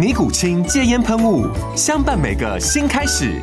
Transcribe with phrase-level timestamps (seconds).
[0.00, 1.46] 尼古清戒烟喷雾，
[1.76, 3.38] 相伴每个新开始。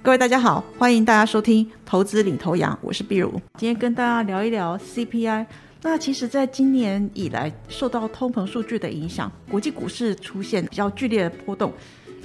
[0.00, 3.32] 各位大家好，欢迎大家收听《投资领头羊》，我是碧如。
[3.58, 5.44] 今天跟大家聊一聊 CPI。
[5.82, 11.72] 那其实，在今年以来，受到通膨数据的影响，国际股市出现比较剧烈的波动。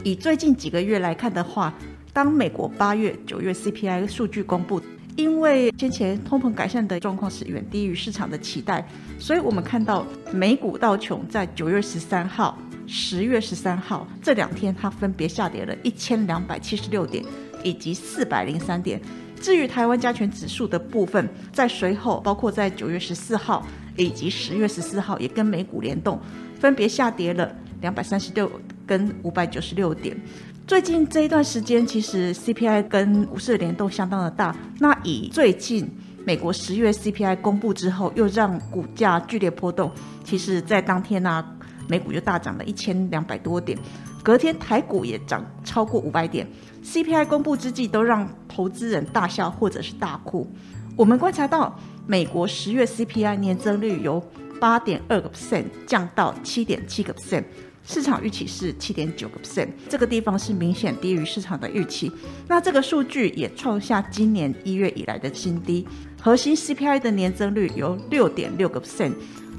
[0.03, 1.73] 以最近几个月来看的话，
[2.13, 4.79] 当美国八月、九月 CPI 数据公布。
[5.15, 8.85] 因为先前通膨改善的状况是远低于市场的期待，
[9.19, 17.23] 所以我们看到美股道琼在九月十三号、十月十三号这两天，它分别下跌了一千两百七十六点
[17.63, 18.99] 以及四百零三点。
[19.39, 23.65] 至于台湾加权指数的部分，在随后包括在九月十四号
[23.97, 26.19] 以及十月十四号也跟美股联动，
[26.59, 28.49] 分别下跌了两百三十六
[28.87, 30.17] 跟五百九十六点。
[30.65, 34.55] 最近这一段时间，其实 CPI 跟股市的联动相当的大。
[34.79, 35.89] 那以最近
[36.25, 39.91] 美国十月 CPI 公布之后，又让股价剧烈波动。
[40.23, 41.45] 其实，在当天呢，
[41.89, 43.77] 美股就大涨了一千两百多点，
[44.23, 46.47] 隔天台股也涨超过五百点。
[46.81, 50.49] CPI 公布之际，都让投资人大笑或者是大哭。
[50.95, 54.23] 我们观察到，美国十月 CPI 年增率由
[54.63, 57.43] 八点二个 percent 降到七点七个 percent。
[57.85, 62.09] 市场预期是七点九个 percent，这个地方是明显低于市场的预期。
[62.47, 65.85] 那这个数据也创下今年一月以来的新低。
[66.21, 69.11] 核心 CPI 的年增率由六点六个 percent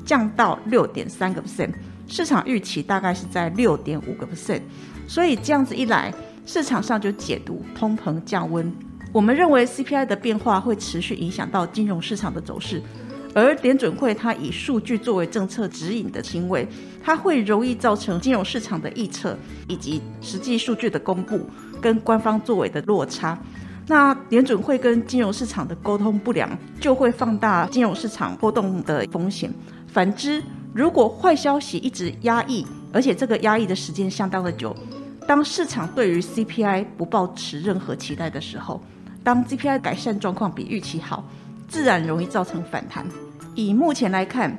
[0.06, 1.75] 降到六点三个 percent，
[2.09, 4.62] 市场预期大概是在六点五个 percent。
[5.06, 6.10] 所以这样子一来，
[6.47, 8.75] 市场上就解读通膨降温。
[9.12, 12.82] 我们认为 CPI 的变化会持续影响到金融市场的走势。
[13.34, 16.67] 而联准会它以数据作为政策指引的行为，
[17.03, 19.37] 它会容易造成金融市场的预测
[19.67, 21.41] 以及实际数据的公布
[21.81, 23.37] 跟官方作为的落差。
[23.87, 26.49] 那联准会跟金融市场的沟通不良，
[26.81, 29.53] 就会放大金融市场波动的风险。
[29.89, 30.43] 反之，
[30.73, 34.75] 如果坏消息一直压抑，而且这个压抑的时间相当的久，
[35.27, 38.81] 当市场对于 CPI 不抱持任何期待的时候，
[39.23, 41.28] 当 CPI 改善状况比预期好。
[41.75, 43.05] 自然容易造成反弹。
[43.57, 44.57] 以目前来看，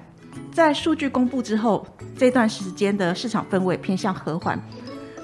[0.52, 1.88] 在数据公布之后，
[2.18, 4.62] 这段时间的市场氛围偏向和缓。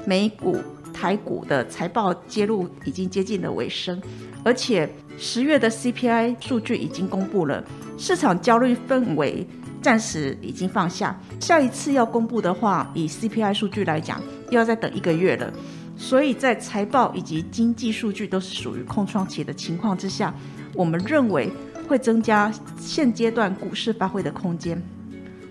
[0.06, 0.58] 美股、
[0.94, 4.02] 台股的财报揭露已经接近了尾声，
[4.42, 7.62] 而且十月的 CPI 数据已经公布了，
[7.98, 9.46] 市场焦虑氛围
[9.82, 11.20] 暂时已经放下。
[11.42, 15.52] 下一次要公布的话，以 CPI 数据来讲，又要再等一个月了。
[15.98, 20.34] 所以在财报以及经济数据都是属于空窗期的情况之下，
[20.74, 21.52] 我们认为。
[21.92, 24.82] 会增加现阶段股市发挥的空间，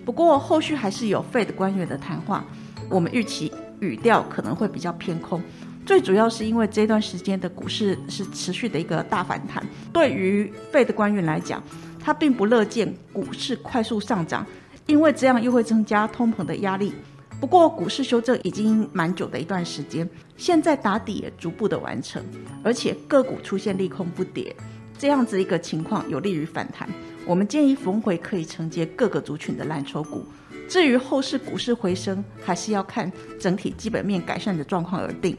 [0.03, 2.43] 不过后续还是有 Fed 官员的谈话，
[2.89, 5.39] 我们预期语调可能会比较偏空。
[5.85, 9.63] 最主要是因为这段时间的股市是持续的一个大反弹，
[9.93, 11.61] 对于 Fed 官员来讲，
[11.99, 14.43] 他并不乐见股市快速上涨，
[14.87, 16.91] 因为这样又会增加通膨的压力。
[17.39, 22.23] 不过股市修正已经蛮久的一段时间，现在打底也逐步的完成，
[22.63, 24.55] 而且个股出现利空不跌。
[25.01, 26.87] 这样子一个情况有利于反弹，
[27.25, 30.23] 我们建议逢回可以承接各个族群的蓝筹股。
[30.69, 35.35] 至于后市股市回升，还是要看整体基本面改善的状况而定。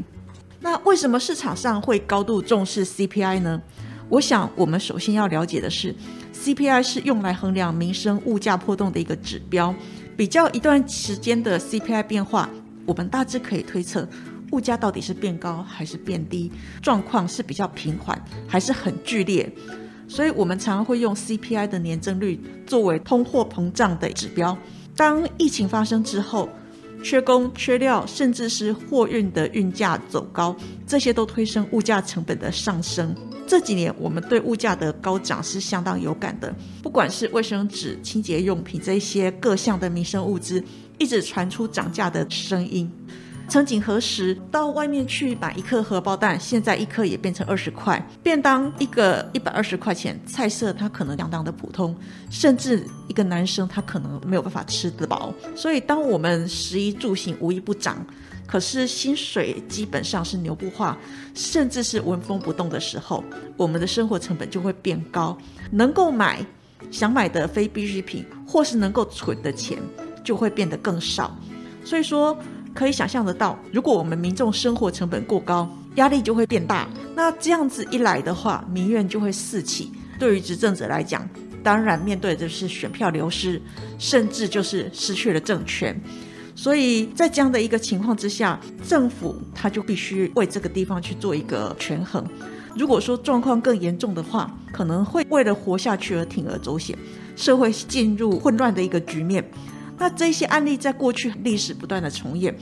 [0.58, 3.62] 那为什么市场上会高度重视 CPI 呢？
[4.08, 5.94] 我想我们首先要了解的是
[6.34, 9.72] ，CPI 是用来衡量民生物价波动的一个指标。
[10.16, 12.50] 比较一段时间的 CPI 变化，
[12.84, 14.08] 我们大致可以推测。
[14.52, 16.50] 物价到底是变高还是变低？
[16.80, 19.50] 状况是比较平缓，还是很剧烈？
[20.08, 24.56] 所以我们常常会用 CPI 的年增率作为通货膨胀的指标。
[24.94, 26.48] 当疫情发生之后，
[27.02, 30.54] 缺工、缺料，甚至是货运的运价走高，
[30.86, 33.14] 这些都推升物价成本的上升。
[33.46, 40.62] 这几年我们对物价的高涨是相当有感的，不管是卫生纸、清洁用品这些各项的民生物资，
[40.98, 42.90] 一直传出涨价的声音。
[43.48, 48.02] 曾几何时，到外面去买一颗荷包蛋，现在一颗也变成二十块。
[48.22, 51.94] 便当一个一百二十块钱，菜色它可能相当的普通，
[52.30, 55.34] 甚至一个男生他可能没有办法吃得饱。
[55.54, 58.02] 所以，当我们食衣住行无一不涨，
[58.46, 60.96] 可是薪水基本上是牛不化，
[61.34, 63.22] 甚至是纹风不动的时候，
[63.58, 65.36] 我们的生活成本就会变高，
[65.70, 66.42] 能够买
[66.90, 69.78] 想买的非必需品，或是能够存的钱，
[70.24, 71.36] 就会变得更少。
[71.84, 72.34] 所以说。
[72.74, 76.88] 可以想象得到，如果我们民众生活成本过高，压力就会变大。
[77.14, 79.90] 那这样子一来的话，民怨就会四起。
[80.18, 81.28] 对于执政者来讲，
[81.62, 83.60] 当然面对的是选票流失，
[83.98, 86.00] 甚至就是失去了政权。
[86.54, 92.24] 所以在这样的一个情况之下，政府他就必须为这个地方去做一个权衡。
[92.74, 96.96] 如果说状况更严重的话，可能会为了活下去而铤而走险，
[97.36, 99.44] 社会进入混乱的一个局面。
[100.02, 102.52] 那这些案例在过去历史不断的重演，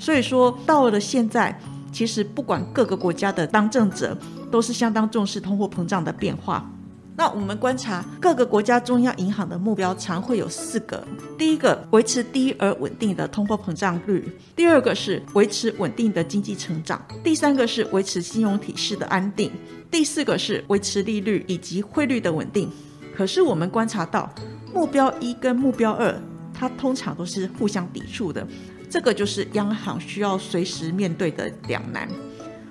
[0.00, 1.56] 所以说到了现在，
[1.92, 4.18] 其实不管各个国家的当政者
[4.50, 6.68] 都是相当重视通货膨胀的变化。
[7.14, 11.06] 那我们观察各个国家中央银行的目标常会有四个：
[11.38, 14.20] 第一个，维持低而稳定的通货膨胀率；
[14.56, 19.48] 第二个是维持稳定的经济成长；第三个是维持金融体系的安定；
[19.88, 22.68] 第四个是维持利率以及汇率的稳定。
[23.16, 24.28] 可是我们观察到，
[24.74, 26.12] 目标一跟目标二。
[26.58, 28.44] 它通常都是互相抵触的，
[28.90, 32.08] 这个就是央行需要随时面对的两难。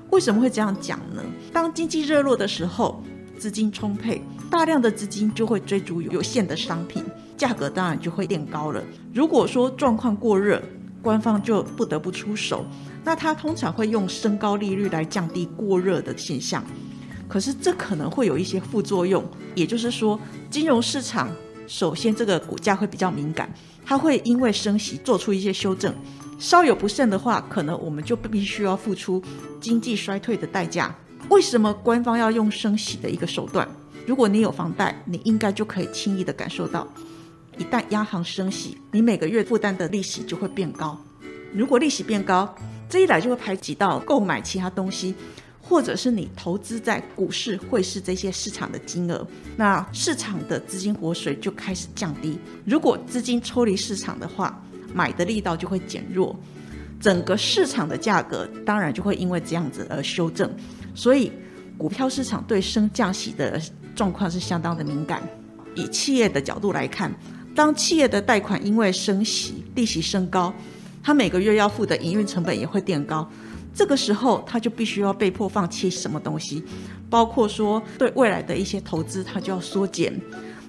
[0.10, 1.24] 为什么会这样讲呢？
[1.54, 3.02] 当经济热络的时候，
[3.38, 7.02] 资金充沛，大量的资金就会追逐有限的商品，
[7.38, 8.84] 价格当然就会变高了。
[9.14, 10.62] 如果说状况过热，
[11.02, 12.66] 官方就不得不出手，
[13.06, 16.62] 那他通常会用升高利率来降低过热的现象。
[17.30, 19.24] 可是这可能会有一些副作用，
[19.56, 20.20] 也就是说，
[20.50, 21.30] 金融市场
[21.68, 23.54] 首先这个股价会比较敏感。
[23.86, 25.94] 它会因为升息做出一些修正，
[26.38, 29.24] 稍有不慎的话，可能我们就必须要付出
[29.62, 30.94] 经济衰退的代价。
[31.30, 33.66] 为什么官方要用升息的一个手段？
[34.06, 36.86] 如果你有房贷，你应该就可以轻易的感受到，
[37.58, 41.00] 一旦央行升息，你每个月负担的利息就会变高。
[41.54, 42.54] 如果利息变高，
[42.90, 45.16] 这一来就会排挤到购买其他东西。
[45.68, 49.28] 或者是你投资在股市、汇市这些市场的金额，
[49.58, 52.40] 那市场的资金活水就开始降低。
[52.64, 56.34] 如果资金抽离市场的话，买的力道就会减弱，
[57.02, 60.50] 整个市场的价格当然就会因为这样子而修正。
[60.96, 61.30] 所以，
[61.78, 63.62] 股票市场对升降息的
[63.94, 65.22] 状况是相当的敏感。
[65.76, 67.14] 以企业的角度来看，
[67.54, 70.54] 当企业的贷款因为升息、利息升高，
[71.04, 73.30] 它每个月要付的营运成本也会变高。
[73.78, 76.64] 这个时候，他就必须要被迫放弃什么东西，
[77.12, 80.20] 包括说对未来的一些投资，他就要缩减。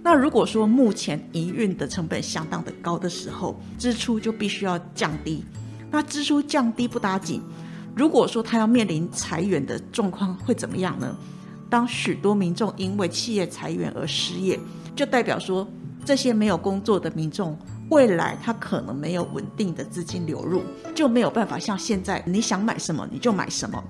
[0.03, 5.43] 那如果说目前营运的成本相当的高的时候，支出就必须要降低。
[5.91, 7.41] 那支出降低不打紧，
[7.97, 11.17] 如果说他要面临裁员的状况会怎么样呢？
[11.71, 14.61] 当许多民众因为企业裁员而失业，
[14.95, 15.67] 就代表说
[16.05, 17.59] 这些没有工作的民众。
[17.91, 20.63] 未来它可能没有稳定的资金流入，
[20.95, 23.83] 就没有办法像现在你想买什么你就买什么。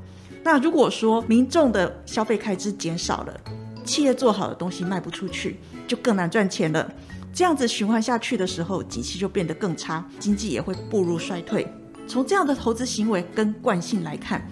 [0.44, 3.40] 那如果说民众的消费开支减少了，
[3.84, 6.90] 企业做好的东西卖不出去，就更难赚钱了。
[7.32, 11.66] 这样子循环下去的时候，景气就变得更差，经济也会步入衰退。
[12.06, 14.48] 从这样的投资行为跟惯性来看，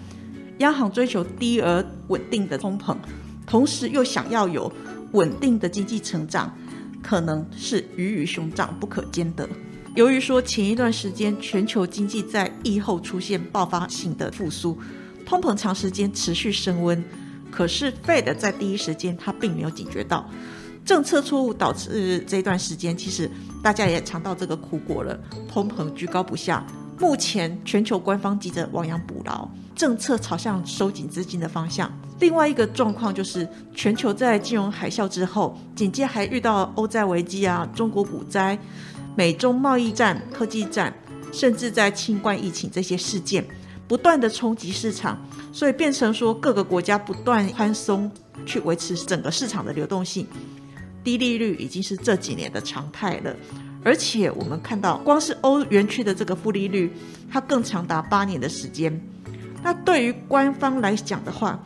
[0.59, 2.95] 央行追求低而稳定的通膨，
[3.45, 4.71] 同时又想要有
[5.13, 6.55] 稳定的经济成长。
[7.01, 9.47] 可能是鱼与熊掌不可兼得。
[9.95, 14.77] 由于说前一段时间全球经济在疫后出现爆发性的复苏，
[15.25, 17.03] 通膨长时间持续升温，
[17.49, 20.29] 可是 Fed 在第一时间他并没有警觉到
[20.85, 23.29] 政策错误导致这段时间，其实
[23.63, 25.19] 大家也尝到这个苦果了，
[25.51, 26.65] 通膨居高不下。
[26.99, 31.91] 目前全球官方急着亡羊补牢，政策朝向收紧资金的方向。
[32.19, 38.57] 另外一个状况就是，全球在金融海啸之后，紧接还遇到欧债危机啊、中国股灾、
[39.15, 40.93] 美中贸易战、科技战，
[41.31, 43.45] 甚至在新冠疫情这些事件，
[43.87, 45.19] 不断的冲击市场，
[45.53, 48.11] 所以变成说各个国家不断宽松
[48.45, 50.25] 去维持整个市场的流动性，
[51.03, 53.35] 低利率已经是这几年的常态了。
[53.83, 56.91] 而且我们看到，光是欧元区的这个负利率，
[57.31, 58.99] 它更长达八年的时间。
[59.63, 61.57] 那对于官方来讲的话，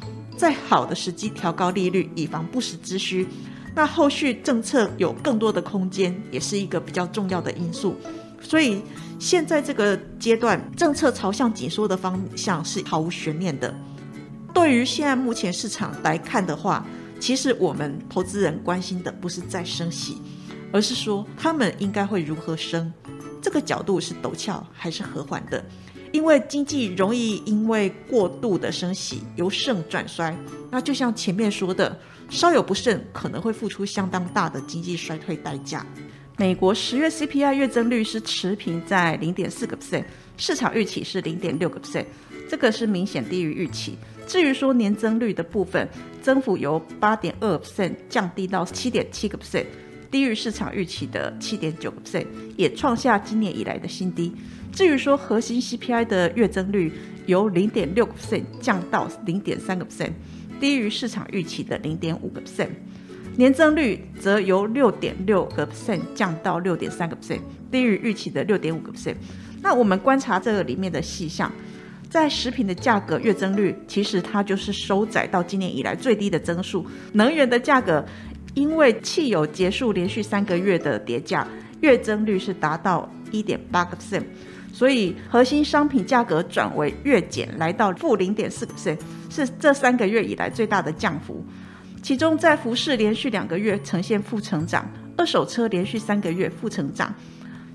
[0.41, 3.27] 在好的时机调高利率，以防不时之需。
[3.75, 7.95] 那后续政策有更多的空间，也是一个比较重要的因素。
[8.41, 8.81] 所以
[9.19, 13.71] 现在这个阶段，政策朝向紧缩的方向是毫无悬念的。
[14.51, 16.83] 对于现在目前市场来看的话，
[17.19, 20.17] 其实我们投资人关心的不是在升息。
[20.73, 22.91] 而是说他们应该会如何升，
[23.41, 25.63] 这个角度是陡峭还是和缓的？
[26.11, 30.35] 因为经济容易因为过度的升息由盛转衰，
[30.69, 31.97] 那就像前面说的，
[32.29, 35.85] 稍有不慎可能会付出相当大的经济衰退代价。
[36.37, 40.03] 美国十月 CPI 月增率是持平在零点四个 percent，
[40.37, 42.05] 市场预期是零点六个 percent，
[42.49, 43.97] 这个是明显低于预期。
[44.27, 45.87] 至于说年增率的部分，
[46.21, 49.65] 增幅由八点二 percent 降低到七点七个 percent，
[50.09, 52.25] 低于市场预期的七点九个 percent，
[52.57, 54.33] 也创下今年以来的新低。
[54.71, 56.91] 至于说核心 CPI 的月增率
[57.25, 60.11] 由零点六个 percent 降到零点三个 percent，
[60.59, 62.69] 低于市场预期的零点五个 percent。
[63.37, 67.39] 年增率则由六点六个 percent 降到六点三个 percent，
[67.71, 69.15] 低于预期的六点五个 percent。
[69.61, 71.51] 那我们观察这个里面的细项，
[72.09, 76.85] 在食品的价格月增率，其实它就是收窄到今年以来最低的增速。
[77.13, 78.03] 能源的价格，
[78.53, 81.47] 因为汽油结束连续三个月的跌价，
[81.79, 84.23] 月增率是达到一点八个 percent，
[84.73, 88.97] 所以核心商品价格转为月减，来到负零点四个 percent，
[89.29, 91.43] 是这三个月以来最大的降幅。
[92.01, 97.13] 其中，在服饰连续两个月呈现负成长，二手车连续三个月负成长，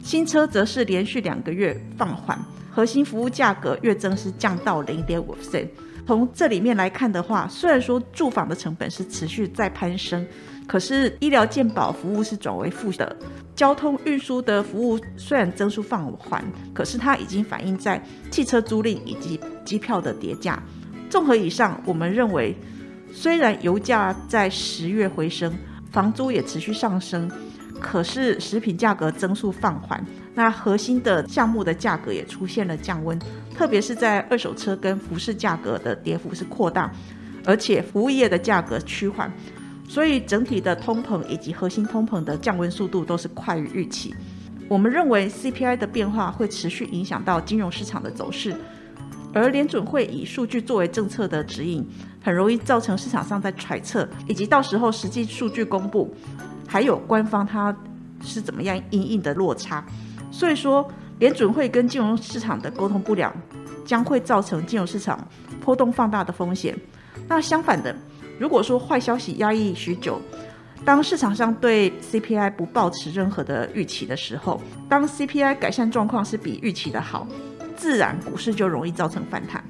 [0.03, 2.39] 新车则是连续两个月放缓。
[2.71, 5.69] 核心服务价格月增是降到零点五 percent。
[6.07, 10.27] 从这里面来看的话，虽然说住房的成本是持续在攀升，
[10.67, 13.17] 可是医疗健保服务是转为负的。
[13.55, 16.45] 交通运输的服务虽然增速放缓，
[16.75, 20.63] 可是它已经反映在汽车租赁以及机票的跌价。
[21.09, 22.57] 综合以上，我们认为。
[23.13, 25.51] 虽然油价在十月回升，
[25.91, 27.31] 房租也持续上升，
[27.81, 30.05] 可是食品价格增速放缓，
[30.35, 33.19] 那核心的项目的价格也出现了降温，
[33.57, 36.93] 特别是在二手车跟服饰价格的跌幅是扩大，
[37.47, 39.33] 而且服务业的价格趋缓，
[39.89, 44.15] 所以整体的通膨以及核心通膨的降温速度都是快于预期。
[44.69, 48.55] 我们认为 CPI 的变化会持续影响到金融市场的走势。
[49.33, 51.87] 而联准会以数据作为政策的指引，
[52.23, 56.13] 很容易造成市场上在揣测，以及到时候实际数据公布，
[56.67, 57.77] 还有官方它
[58.23, 59.85] 是怎么样应应的落差。
[60.31, 63.31] 所以说，联准会跟金融市场的沟通不良，
[63.85, 65.29] 将会造成金融市场
[65.61, 66.75] 波动放大的风险。
[67.29, 67.95] 那相反的，
[68.39, 70.21] 如果说坏消息压抑许久，
[70.85, 77.27] 当市场上对 CPI 不抱持任何的预期的时候，当 CPI 改善状况是比预期的好。
[77.77, 79.63] 自然股市就容易造成反弹。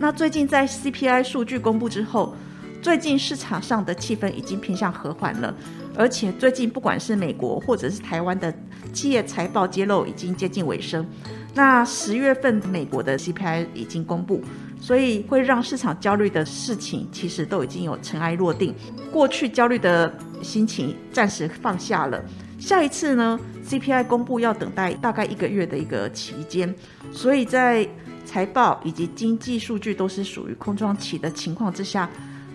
[0.00, 2.34] 那最近在 CPI 数据公布之后，
[2.80, 5.54] 最近市场上的气氛已经偏向和缓了。
[5.94, 8.52] 而且最近不管是美国或者是台湾的
[8.92, 11.06] 企业财报揭露已经接近尾声。
[11.54, 14.42] 那十月份美国的 CPI 已经公布，
[14.82, 18.74] 所以会让市场焦虑的事情其实都已经有尘埃落定，
[19.12, 20.12] 过去焦虑的
[20.42, 22.20] 心情暂时放下了。
[22.58, 26.74] 下一次呢，CPI 公布要等待大概一个月的一个期间，
[27.12, 27.88] 所以在
[28.24, 32.10] 财报以及经济数据都是属于空窗期的情况之下，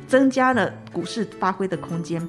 [0.06, 2.22] 增加了股市发挥的空间。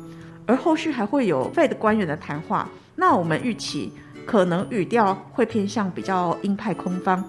[0.46, 3.92] 而后续还会有 Fed 官员的谈话，那我们预期
[4.24, 7.24] 可能语调会偏向比较鹰派空方。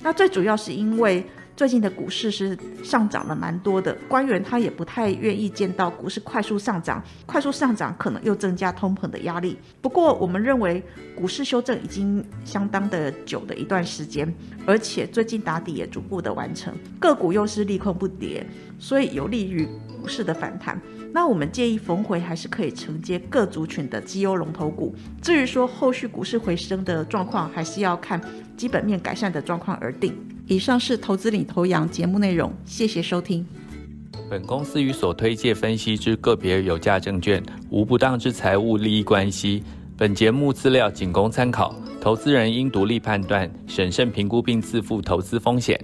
[0.00, 1.26] 那最主要是因为。
[1.62, 9.56] 最近的股市是上涨了蛮多的，官员他也不太愿意见到股市快速上涨，快速上涨可能又增加通膨的压力。
[9.80, 10.82] 不过，我们认为
[11.14, 14.34] 股市修正已经相当的久的一段时间，
[14.66, 18.44] 而且最近打底也逐步的完成，个股又是利空不跌，
[18.76, 19.64] 所以有利于
[20.00, 20.76] 股市的反弹。
[21.12, 24.92] 那我们建议逢回还是可以承接各族群的绩优龙头股。
[25.22, 28.20] 至于说后续股市回升的状况，还是要看
[28.56, 30.12] 基本面改善的状况而定。
[30.46, 33.46] 以上是投资领头羊节目内容，谢谢收听。
[34.28, 39.62] 本公司与所推介分析之个别有价证券无不当之财务利益关系。
[39.96, 45.78] 本节目资料仅供参考，投资人应独立判断、审慎评估并自负投资风险。